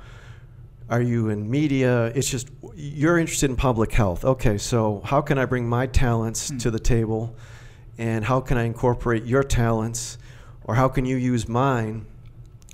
[0.90, 2.06] are you in media?
[2.06, 4.24] It's just you're interested in public health.
[4.24, 6.60] Okay so how can i bring my talents mm.
[6.60, 7.34] to the table?
[7.96, 10.18] And how can i incorporate your talents?
[10.64, 12.06] Or how can you use mine?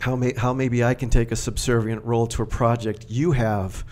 [0.01, 3.85] How, may, how maybe i can take a subservient role to a project you have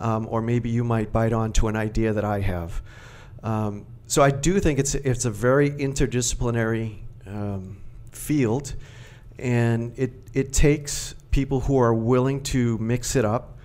[0.00, 2.82] um, or maybe you might bite onto an idea that I have.
[3.42, 7.78] Um, so I do think it's it's a very interdisciplinary um,
[8.12, 8.74] field,
[9.38, 13.58] and it it takes people who are willing to mix it up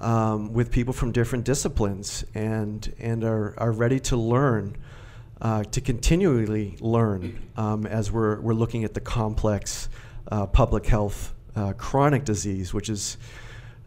[0.00, 4.76] um, with people from different disciplines and and are, are ready to learn.
[5.40, 9.88] Uh, to continually learn um, as we're, we're looking at the complex
[10.30, 13.16] uh, public health uh, chronic disease, which is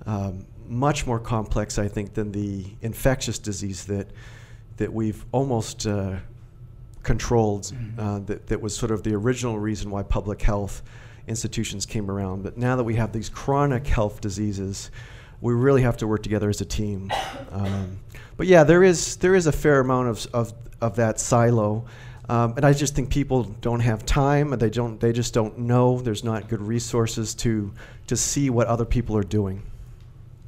[0.06, 4.08] um, much more complex, I think, than the infectious disease that
[4.78, 6.18] that we've almost uh,
[7.04, 7.64] controlled.
[7.64, 8.00] Mm-hmm.
[8.00, 10.82] Uh, that that was sort of the original reason why public health
[11.28, 12.44] institutions came around.
[12.44, 14.92] But now that we have these chronic health diseases,
[15.42, 17.12] we really have to work together as a team.
[17.52, 18.00] Um,
[18.38, 21.86] but yeah, there is there is a fair amount of of, of that silo.
[22.28, 25.00] Um, and I just think people don't have time, and they don't.
[25.00, 26.02] They just don't know.
[26.02, 27.72] There's not good resources to
[28.08, 29.62] to see what other people are doing.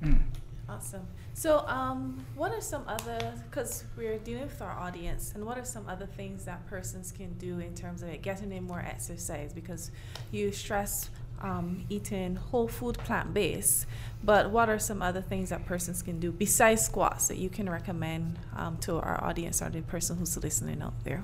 [0.03, 0.21] Mm.
[0.69, 1.07] Awesome.
[1.33, 5.63] So, um, what are some other, because we're dealing with our audience, and what are
[5.63, 9.53] some other things that persons can do in terms of it, getting in more exercise?
[9.53, 9.91] Because
[10.31, 11.10] you stress
[11.41, 13.86] um, eating whole food plant based,
[14.23, 17.69] but what are some other things that persons can do besides squats that you can
[17.69, 21.23] recommend um, to our audience or the person who's listening out there?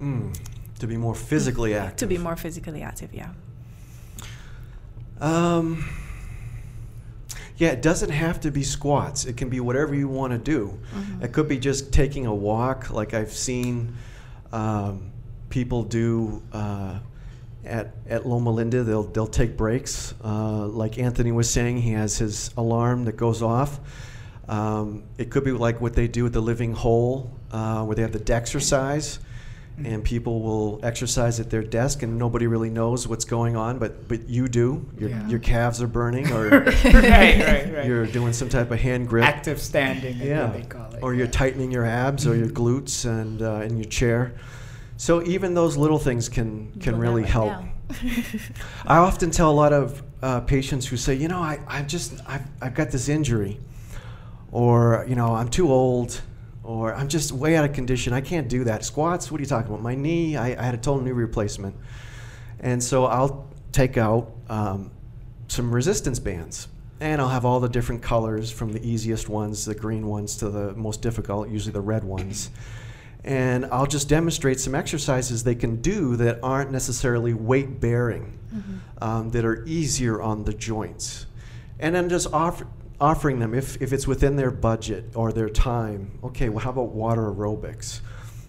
[0.00, 0.36] Mm,
[0.78, 1.96] to be more physically active.
[1.98, 3.30] To be more physically active, yeah.
[5.20, 5.88] Um,
[7.56, 9.24] yeah, it doesn't have to be squats.
[9.24, 10.78] It can be whatever you want to do.
[10.94, 11.24] Mm-hmm.
[11.24, 13.96] It could be just taking a walk, like I've seen
[14.52, 15.10] um,
[15.48, 16.98] people do uh,
[17.64, 20.14] at, at Loma Linda, they'll, they'll take breaks.
[20.24, 23.78] Uh, like Anthony was saying, he has his alarm that goes off.
[24.48, 28.02] Um, it could be like what they do at the Living Whole, uh, where they
[28.02, 29.18] have the Dexercise,
[29.84, 34.06] and people will exercise at their desk, and nobody really knows what's going on, but
[34.08, 34.86] but you do.
[34.98, 35.28] Your Yeah.
[35.28, 37.86] your calves are burning, or right, right, right.
[37.86, 39.24] you're doing some type of hand grip.
[39.24, 41.02] active standing, yeah, they call it.
[41.02, 41.32] or you're yeah.
[41.32, 44.34] tightening your abs or your glutes and uh, in your chair.
[44.98, 47.54] So even those little things can can Doing that really help.
[48.86, 52.14] I often tell a lot of uh, patients who say, you know, I, I've just,
[52.26, 53.58] I've, I've got this injury,
[54.50, 56.20] or, you know, I'm too old,
[56.64, 58.12] or I'm just way out of condition.
[58.12, 58.84] I can't do that.
[58.84, 59.82] Squats, what are you talking about?
[59.82, 61.74] My knee, I, I had a total knee replacement.
[62.60, 64.90] And so I'll take out um,
[65.48, 66.68] some resistance bands.
[67.00, 70.50] And I'll have all the different colors from the easiest ones, the green ones, to
[70.50, 72.50] the most difficult, usually the red ones
[73.24, 78.38] and I'll just demonstrate some exercises they can do that aren't necessarily weight bearing,
[79.00, 81.26] um, that are easier on the joints.
[81.78, 82.66] And then just offer,
[83.02, 86.90] offering them, if, if it's within their budget or their time, okay, well, how about
[86.90, 88.00] water aerobics?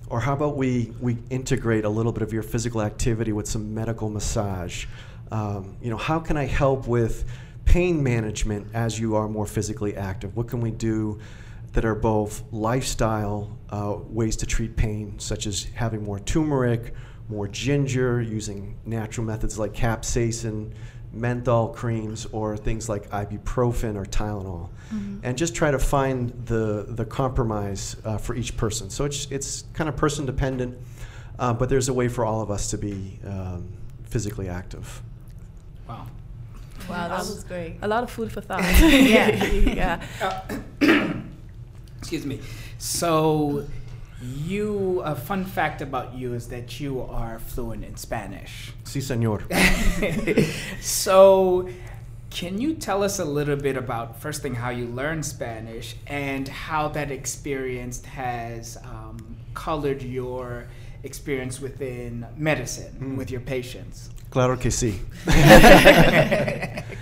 [0.10, 3.74] Or how about we, we integrate a little bit of your physical activity with some
[3.74, 4.86] medical massage?
[5.32, 7.26] Um, you know, how can I help with
[7.66, 10.38] pain management as you are more physically active?
[10.38, 11.20] What can we do
[11.72, 16.94] that are both lifestyle uh, ways to treat pain, such as having more turmeric,
[17.28, 20.74] more ginger, using natural methods like capsaicin,
[21.14, 24.70] menthol creams, or things like ibuprofen or Tylenol,
[25.24, 28.90] and just try to find the the compromise uh, for each person.
[28.90, 30.78] So it's it's kind of person dependent,
[31.40, 33.68] uh, but there's a way for all of us to be um,
[34.06, 35.02] physically active.
[35.88, 36.08] Wow.
[36.90, 37.78] Wow, that was great.
[37.82, 38.64] A lot of food for thought.
[38.82, 39.44] Yeah.
[40.82, 41.22] yeah.
[42.00, 42.40] Excuse me.
[42.78, 43.66] So,
[44.24, 48.72] you a fun fact about you is that you are fluent in Spanish.
[48.86, 49.42] Si, senor.
[50.82, 51.68] so,
[52.30, 56.48] can you tell us a little bit about first thing how you learned Spanish and
[56.48, 60.66] how that experience has um, colored your
[61.04, 63.18] experience within medicine Mm.
[63.18, 64.10] with your patients?
[64.32, 65.00] Claro que sí.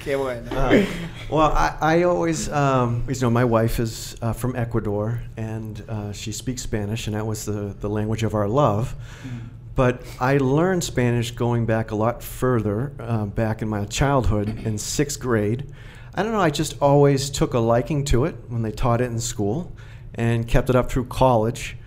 [0.03, 0.49] Qué bueno.
[0.51, 0.85] Uh,
[1.31, 6.11] well, I, I always, um, you know, my wife is uh, from Ecuador and uh,
[6.11, 8.95] she speaks Spanish, and that was the, the language of our love.
[9.75, 14.77] But I learned Spanish going back a lot further, uh, back in my childhood in
[14.77, 15.71] sixth grade.
[16.13, 19.05] I don't know, I just always took a liking to it when they taught it
[19.05, 19.71] in school
[20.13, 21.77] and kept it up through college.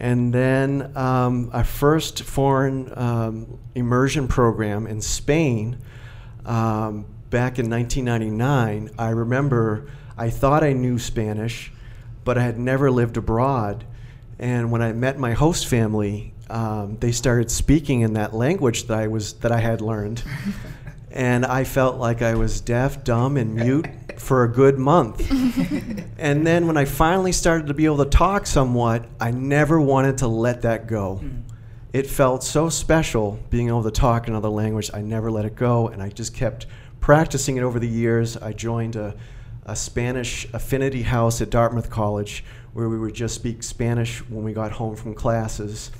[0.00, 5.78] And then um, our first foreign um, immersion program in Spain
[6.46, 11.72] um, back in 1999, I remember I thought I knew Spanish,
[12.24, 13.84] but I had never lived abroad.
[14.38, 18.98] And when I met my host family, um, they started speaking in that language that
[18.98, 20.22] I was that I had learned,
[21.10, 25.20] and I felt like I was deaf, dumb, and mute for a good month.
[26.18, 30.18] and then when I finally started to be able to talk somewhat, I never wanted
[30.18, 31.20] to let that go.
[31.92, 34.90] It felt so special being able to talk in another language.
[34.92, 36.66] I never let it go, and I just kept
[37.06, 38.36] practicing it over the years.
[38.36, 39.14] I joined a,
[39.64, 42.42] a Spanish affinity house at Dartmouth College
[42.72, 45.92] where we would just speak Spanish when we got home from classes.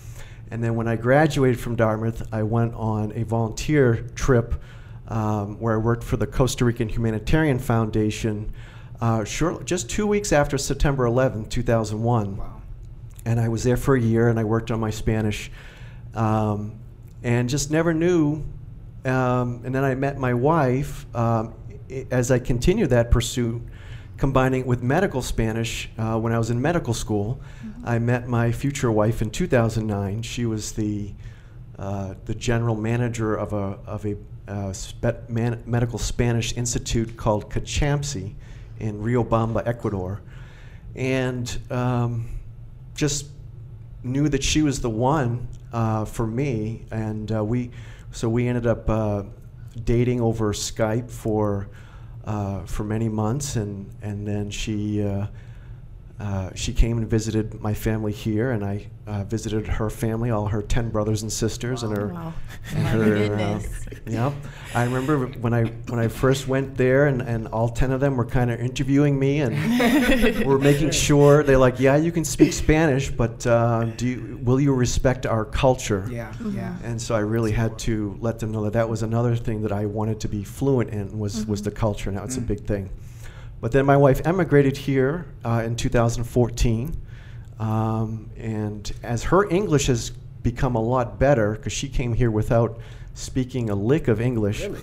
[0.51, 4.57] And then when I graduated from Dartmouth, I went on a volunteer trip
[5.07, 8.53] um, where I worked for the Costa Rican Humanitarian Foundation
[9.01, 12.63] uh, short, just two weeks after September 11, 2001 Wow.
[13.25, 15.53] and I was there for a year and I worked on my Spanish
[16.15, 16.81] um,
[17.23, 18.43] and just never knew.
[19.07, 21.55] Um, and then I met my wife um,
[22.11, 23.63] as I continued that pursuit,
[24.17, 27.41] combining it with medical Spanish uh, when I was in medical school.
[27.85, 30.23] I met my future wife in 2009.
[30.23, 31.13] She was the
[31.79, 34.17] uh, the general manager of a of a
[34.49, 38.35] uh, spe- man- medical Spanish institute called Cachampsi
[38.81, 40.23] in Riobamba, Ecuador,
[40.95, 42.29] and um,
[42.95, 43.27] just
[44.03, 47.71] knew that she was the one uh, for me, and uh, we
[48.17, 49.25] so we ended up uh,
[49.85, 51.69] dating over Skype for
[52.25, 55.07] uh, for many months, and and then she.
[56.19, 60.31] Uh, uh, she came and visited my family here, and I uh, visited her family,
[60.31, 62.09] all her ten brothers and sisters, and her.
[62.09, 62.33] Wow.
[62.75, 63.87] And My her goodness.
[64.07, 64.33] yeah,
[64.75, 68.17] I remember when I when I first went there, and, and all ten of them
[68.17, 69.55] were kind of interviewing me, and
[70.47, 74.61] we're making sure they're like, yeah, you can speak Spanish, but uh, do you, will
[74.61, 76.07] you respect our culture?
[76.11, 76.57] Yeah, Mm-hmm.
[76.57, 76.77] yeah.
[76.85, 79.73] And so I really had to let them know that that was another thing that
[79.73, 82.11] I wanted to be fluent in was, was the culture.
[82.11, 82.47] Now it's a Mm.
[82.47, 82.91] big thing.
[83.61, 86.97] But then my wife emigrated here uh, in 2014.
[87.59, 90.11] Um, and as her English has
[90.43, 92.79] become a lot better, because she came here without
[93.15, 94.63] speaking a lick of English.
[94.63, 94.81] Really?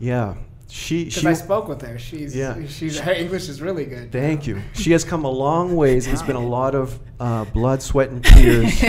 [0.00, 0.34] Yeah,
[0.68, 1.26] she she.
[1.26, 1.98] I spoke with her.
[1.98, 2.56] She's Yeah.
[2.66, 4.10] she's her English is really good.
[4.10, 4.60] Thank you.
[4.74, 6.06] She has come a long ways.
[6.08, 8.82] It's been a lot of uh, blood, sweat, and tears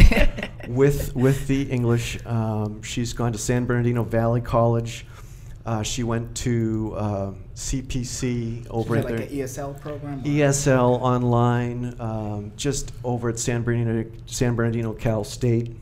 [0.67, 2.17] with with the English.
[2.25, 5.05] Um, she's gone to San Bernardino Valley College.
[5.67, 10.23] Uh, she went to uh, CPC over at like their ESL program.
[10.23, 15.75] ESL online, um, just over at San Bernardino, San Bernardino Cal State.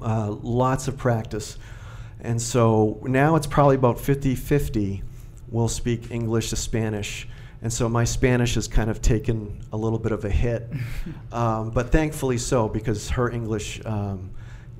[0.00, 1.58] Uh, lots of practice.
[2.22, 5.02] And so now it's probably about 50 50
[5.48, 7.28] we'll speak English to Spanish.
[7.60, 10.68] And so my Spanish has kind of taken a little bit of a hit.
[11.32, 14.30] um, but thankfully so, because her English um,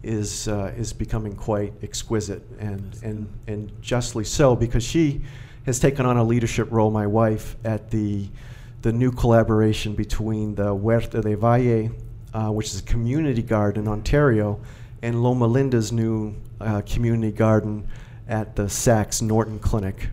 [0.03, 5.23] is, uh, is becoming quite exquisite, and, and, and justly so, because she
[5.67, 8.29] has taken on a leadership role, my wife, at the,
[8.83, 11.91] the new collaboration between the Huerta del Valle,
[12.35, 14.61] uh, which is a community garden in Ontario,
[15.03, 17.87] and Loma Linda's new uh, community garden
[18.29, 20.09] at the Sachs Norton Clinic.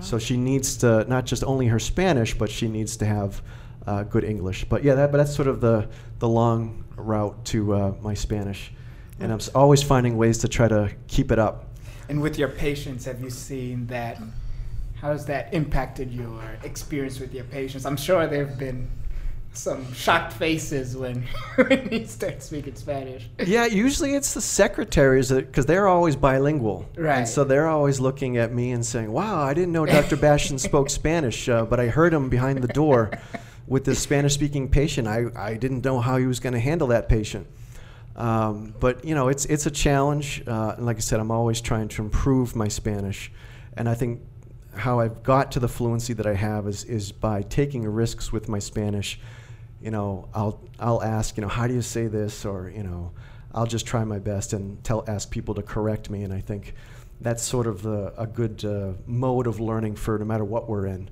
[0.00, 3.42] So she needs to not just only her Spanish, but she needs to have
[3.86, 4.64] uh, good English.
[4.64, 8.72] But yeah, that, but that's sort of the the long route to uh, my Spanish,
[9.20, 11.66] and I'm always finding ways to try to keep it up.
[12.08, 14.18] And with your patients, have you seen that?
[15.00, 17.86] How has that impacted your experience with your patients?
[17.86, 18.90] I'm sure there have been
[19.52, 21.22] some shocked faces when,
[21.56, 23.28] when you start speaking Spanish.
[23.44, 27.18] yeah, usually it's the secretaries because they're always bilingual, Right.
[27.18, 30.16] And so they're always looking at me and saying, "Wow, I didn't know Dr.
[30.16, 33.10] Bastian spoke Spanish, uh, but I heard him behind the door
[33.66, 35.08] with this Spanish-speaking patient.
[35.08, 37.46] I, I didn't know how he was going to handle that patient."
[38.16, 41.60] Um, but you know, it's it's a challenge, uh, and like I said, I'm always
[41.60, 43.30] trying to improve my Spanish,
[43.76, 44.20] and I think
[44.74, 48.48] how I've got to the fluency that I have is is by taking risks with
[48.48, 49.20] my Spanish.
[49.80, 53.12] You know, I'll I'll ask, you know, how do you say this, or you know,
[53.54, 56.74] I'll just try my best and tell ask people to correct me, and I think
[57.20, 60.86] that's sort of the, a good uh, mode of learning for no matter what we're
[60.86, 61.10] in.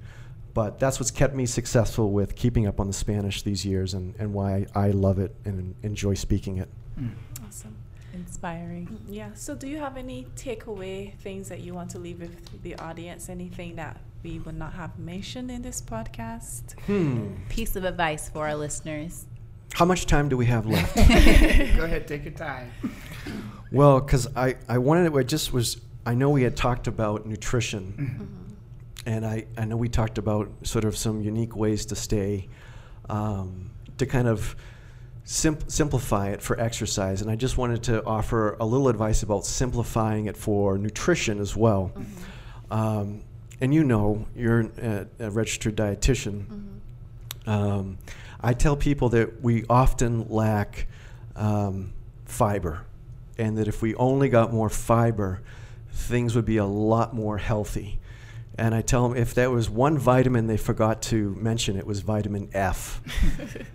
[0.55, 4.15] But that's what's kept me successful with keeping up on the Spanish these years, and,
[4.19, 6.69] and why I love it and enjoy speaking it.
[6.99, 7.11] Mm.
[7.47, 7.77] Awesome.
[8.15, 8.87] Inspiring.
[8.89, 9.31] Mm, Yeah.
[9.35, 13.29] So, do you have any takeaway things that you want to leave with the audience?
[13.29, 16.73] Anything that we would not have mentioned in this podcast?
[16.87, 17.35] Hmm.
[17.49, 19.27] Piece of advice for our listeners.
[19.75, 20.97] How much time do we have left?
[20.97, 22.73] Go ahead, take your time.
[23.71, 25.77] well, because I, I wanted to, I just was,
[26.07, 28.35] I know we had talked about nutrition, Mm-hmm.
[29.15, 32.49] and I, I know we talked about sort of some unique ways to stay,
[33.11, 34.57] um, to kind of
[35.29, 37.20] simp- simplify it for exercise.
[37.20, 41.55] And I just wanted to offer a little advice about simplifying it for nutrition as
[41.55, 41.93] well.
[41.95, 42.72] Mm-hmm.
[42.72, 43.22] Um,
[43.61, 46.47] and you know, you're a, a registered dietitian.
[46.47, 47.51] Mm-hmm.
[47.51, 47.99] Um,
[48.41, 50.87] I tell people that we often lack
[51.37, 51.93] um,
[52.24, 52.85] fiber,
[53.37, 55.41] and that if we only got more fiber,
[55.93, 57.99] things would be a lot more healthy.
[58.59, 62.01] And I tell them if there was one vitamin they forgot to mention, it was
[62.01, 63.01] vitamin F.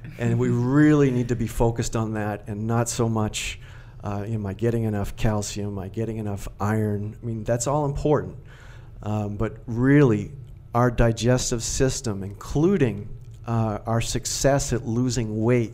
[0.20, 3.62] and we really need to be focused on that and not so much,
[4.04, 5.70] uh, am I getting enough calcium?
[5.70, 7.16] Am I getting enough iron?
[7.22, 8.36] I mean, that's all important.
[9.04, 10.34] Um, but really,
[10.76, 13.08] our digestive system, including
[13.48, 15.72] uh, our success at losing weight,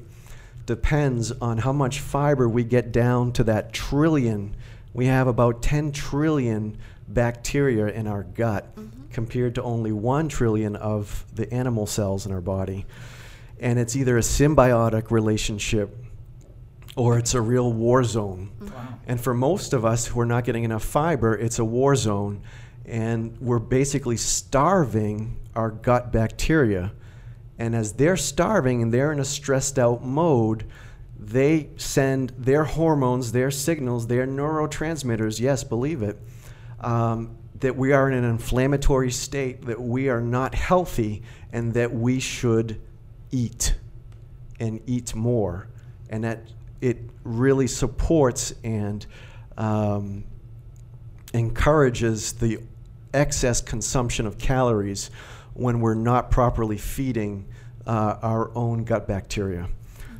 [0.67, 4.55] depends on how much fiber we get down to that trillion.
[4.93, 6.77] We have about 10 trillion
[7.13, 9.07] bacteria in our gut mm-hmm.
[9.11, 12.85] compared to only 1 trillion of the animal cells in our body.
[13.59, 15.95] And it's either a symbiotic relationship
[16.95, 18.51] or it's a real war zone.
[18.59, 18.73] Mm-hmm.
[18.73, 18.99] Wow.
[19.07, 22.41] And for most of us who are not getting enough fiber, it's a war zone.
[22.85, 26.91] And we're basically starving our gut bacteria.
[27.57, 30.65] And as they're starving and they're in a stressed out mode,
[31.19, 36.17] they send their hormones, their signals, their neurotransmitters, yes, believe it,
[36.81, 41.93] um, that we are in an inflammatory state, that we are not healthy, and that
[41.93, 42.79] we should
[43.31, 43.75] eat
[44.59, 45.67] and eat more.
[46.09, 46.41] And that
[46.81, 49.05] it really supports and
[49.57, 50.23] um,
[51.33, 52.59] encourages the
[53.13, 55.11] excess consumption of calories
[55.53, 57.45] when we're not properly feeding
[57.85, 59.67] uh, our own gut bacteria.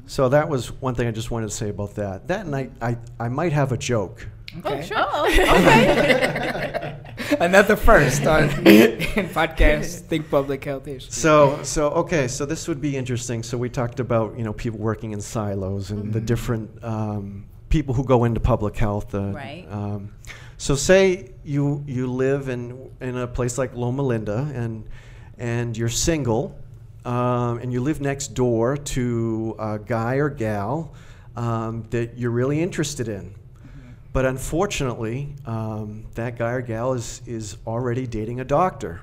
[0.05, 2.27] So that was one thing I just wanted to say about that.
[2.27, 4.27] That and I, I, I might have a joke.
[4.65, 4.89] Okay.
[4.95, 6.95] Oh, okay.
[7.39, 11.13] Another first on in podcast Think Public Health Issues.
[11.13, 13.43] So, so okay, so this would be interesting.
[13.43, 17.93] So we talked about you know people working in silos and the different um, people
[17.93, 19.13] who go into public health.
[19.13, 19.65] Uh, Right.
[19.69, 20.13] Um,
[20.57, 24.85] so say you you live in in a place like Loma Linda and
[25.37, 26.59] and you're single
[27.05, 30.93] um, and you live next door to a guy or gal
[31.35, 33.35] um, that you're really interested in.
[34.19, 38.99] But unfortunately, um, that guy or gal is, is already dating a doctor.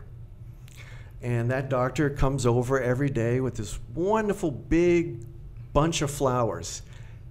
[1.22, 5.24] And that doctor comes over every day with this wonderful big
[5.72, 6.82] bunch of flowers.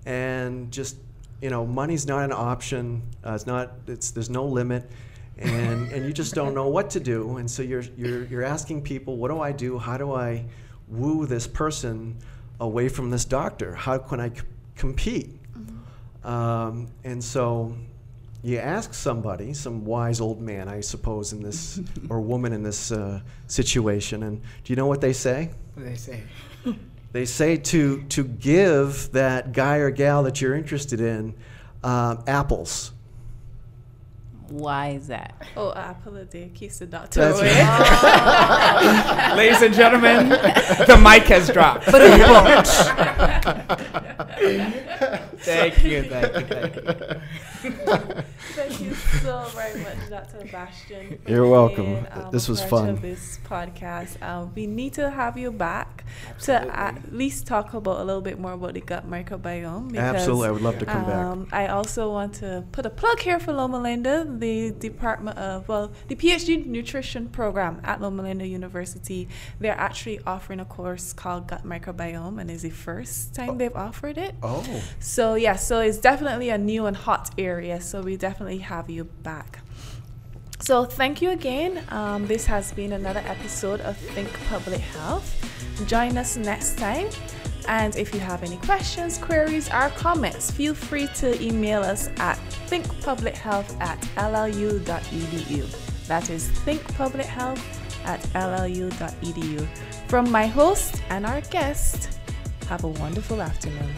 [0.04, 0.98] And just,
[1.44, 3.04] you know, money's not an option.
[3.24, 4.90] Uh, it's not, it's, there's no limit.
[5.38, 7.38] And, and you just don't know what to do.
[7.38, 9.78] And so you're, you're, you're asking people, what do I do?
[9.78, 10.46] How do I
[10.88, 12.18] woo this person
[12.60, 13.76] away from this doctor?
[13.76, 14.42] How can I c-
[14.76, 15.40] compete?
[16.26, 17.76] Um, and so
[18.44, 22.92] you ask somebody, some wise old man, I suppose, in this, or woman in this
[22.92, 25.52] uh, situation, and do you know what they say?
[25.76, 26.24] What they say?
[27.16, 31.34] They say to, to give that guy or gal that you're interested in
[31.82, 32.92] uh, apples.
[34.50, 35.34] Why is that?
[35.56, 37.58] Oh, apple a day keeps the doctor That's away.
[37.62, 39.34] right.
[39.38, 41.86] Ladies and gentlemen, the mic has dropped.
[45.38, 48.24] thank you, thank you, thank you.
[48.56, 50.46] Thank you so very much, Dr.
[50.52, 51.20] Bastian.
[51.28, 51.86] You're welcome.
[51.86, 53.00] being, um, This was fun.
[53.02, 56.06] This podcast, um, we need to have you back
[56.44, 59.90] to at least talk about a little bit more about the gut microbiome.
[59.92, 61.16] Because, Absolutely, I would love to come back.
[61.16, 65.68] um, I also want to put a plug here for Loma Linda, the Department of,
[65.68, 69.28] well, the PhD Nutrition Program at Loma Linda University.
[69.60, 74.18] They're actually offering a course called Gut Microbiome, and it's the first time they've offered
[74.26, 74.36] it.
[74.44, 74.64] Oh,
[75.00, 77.80] So yeah, so it's definitely a new and hot area.
[77.82, 79.60] So we definitely have you back.
[80.60, 81.84] So thank you again.
[81.90, 85.28] Um, this has been another episode of Think Public Health.
[85.88, 87.08] Join us next time.
[87.68, 92.38] And if you have any questions, queries, or comments, feel free to email us at
[92.68, 96.08] thinkpublichealth at llu.edu.
[96.08, 97.62] That is thinkpublichealth
[98.06, 99.68] at llu.edu.
[100.08, 102.20] From my host and our guest,
[102.70, 103.94] have a wonderful afternoon.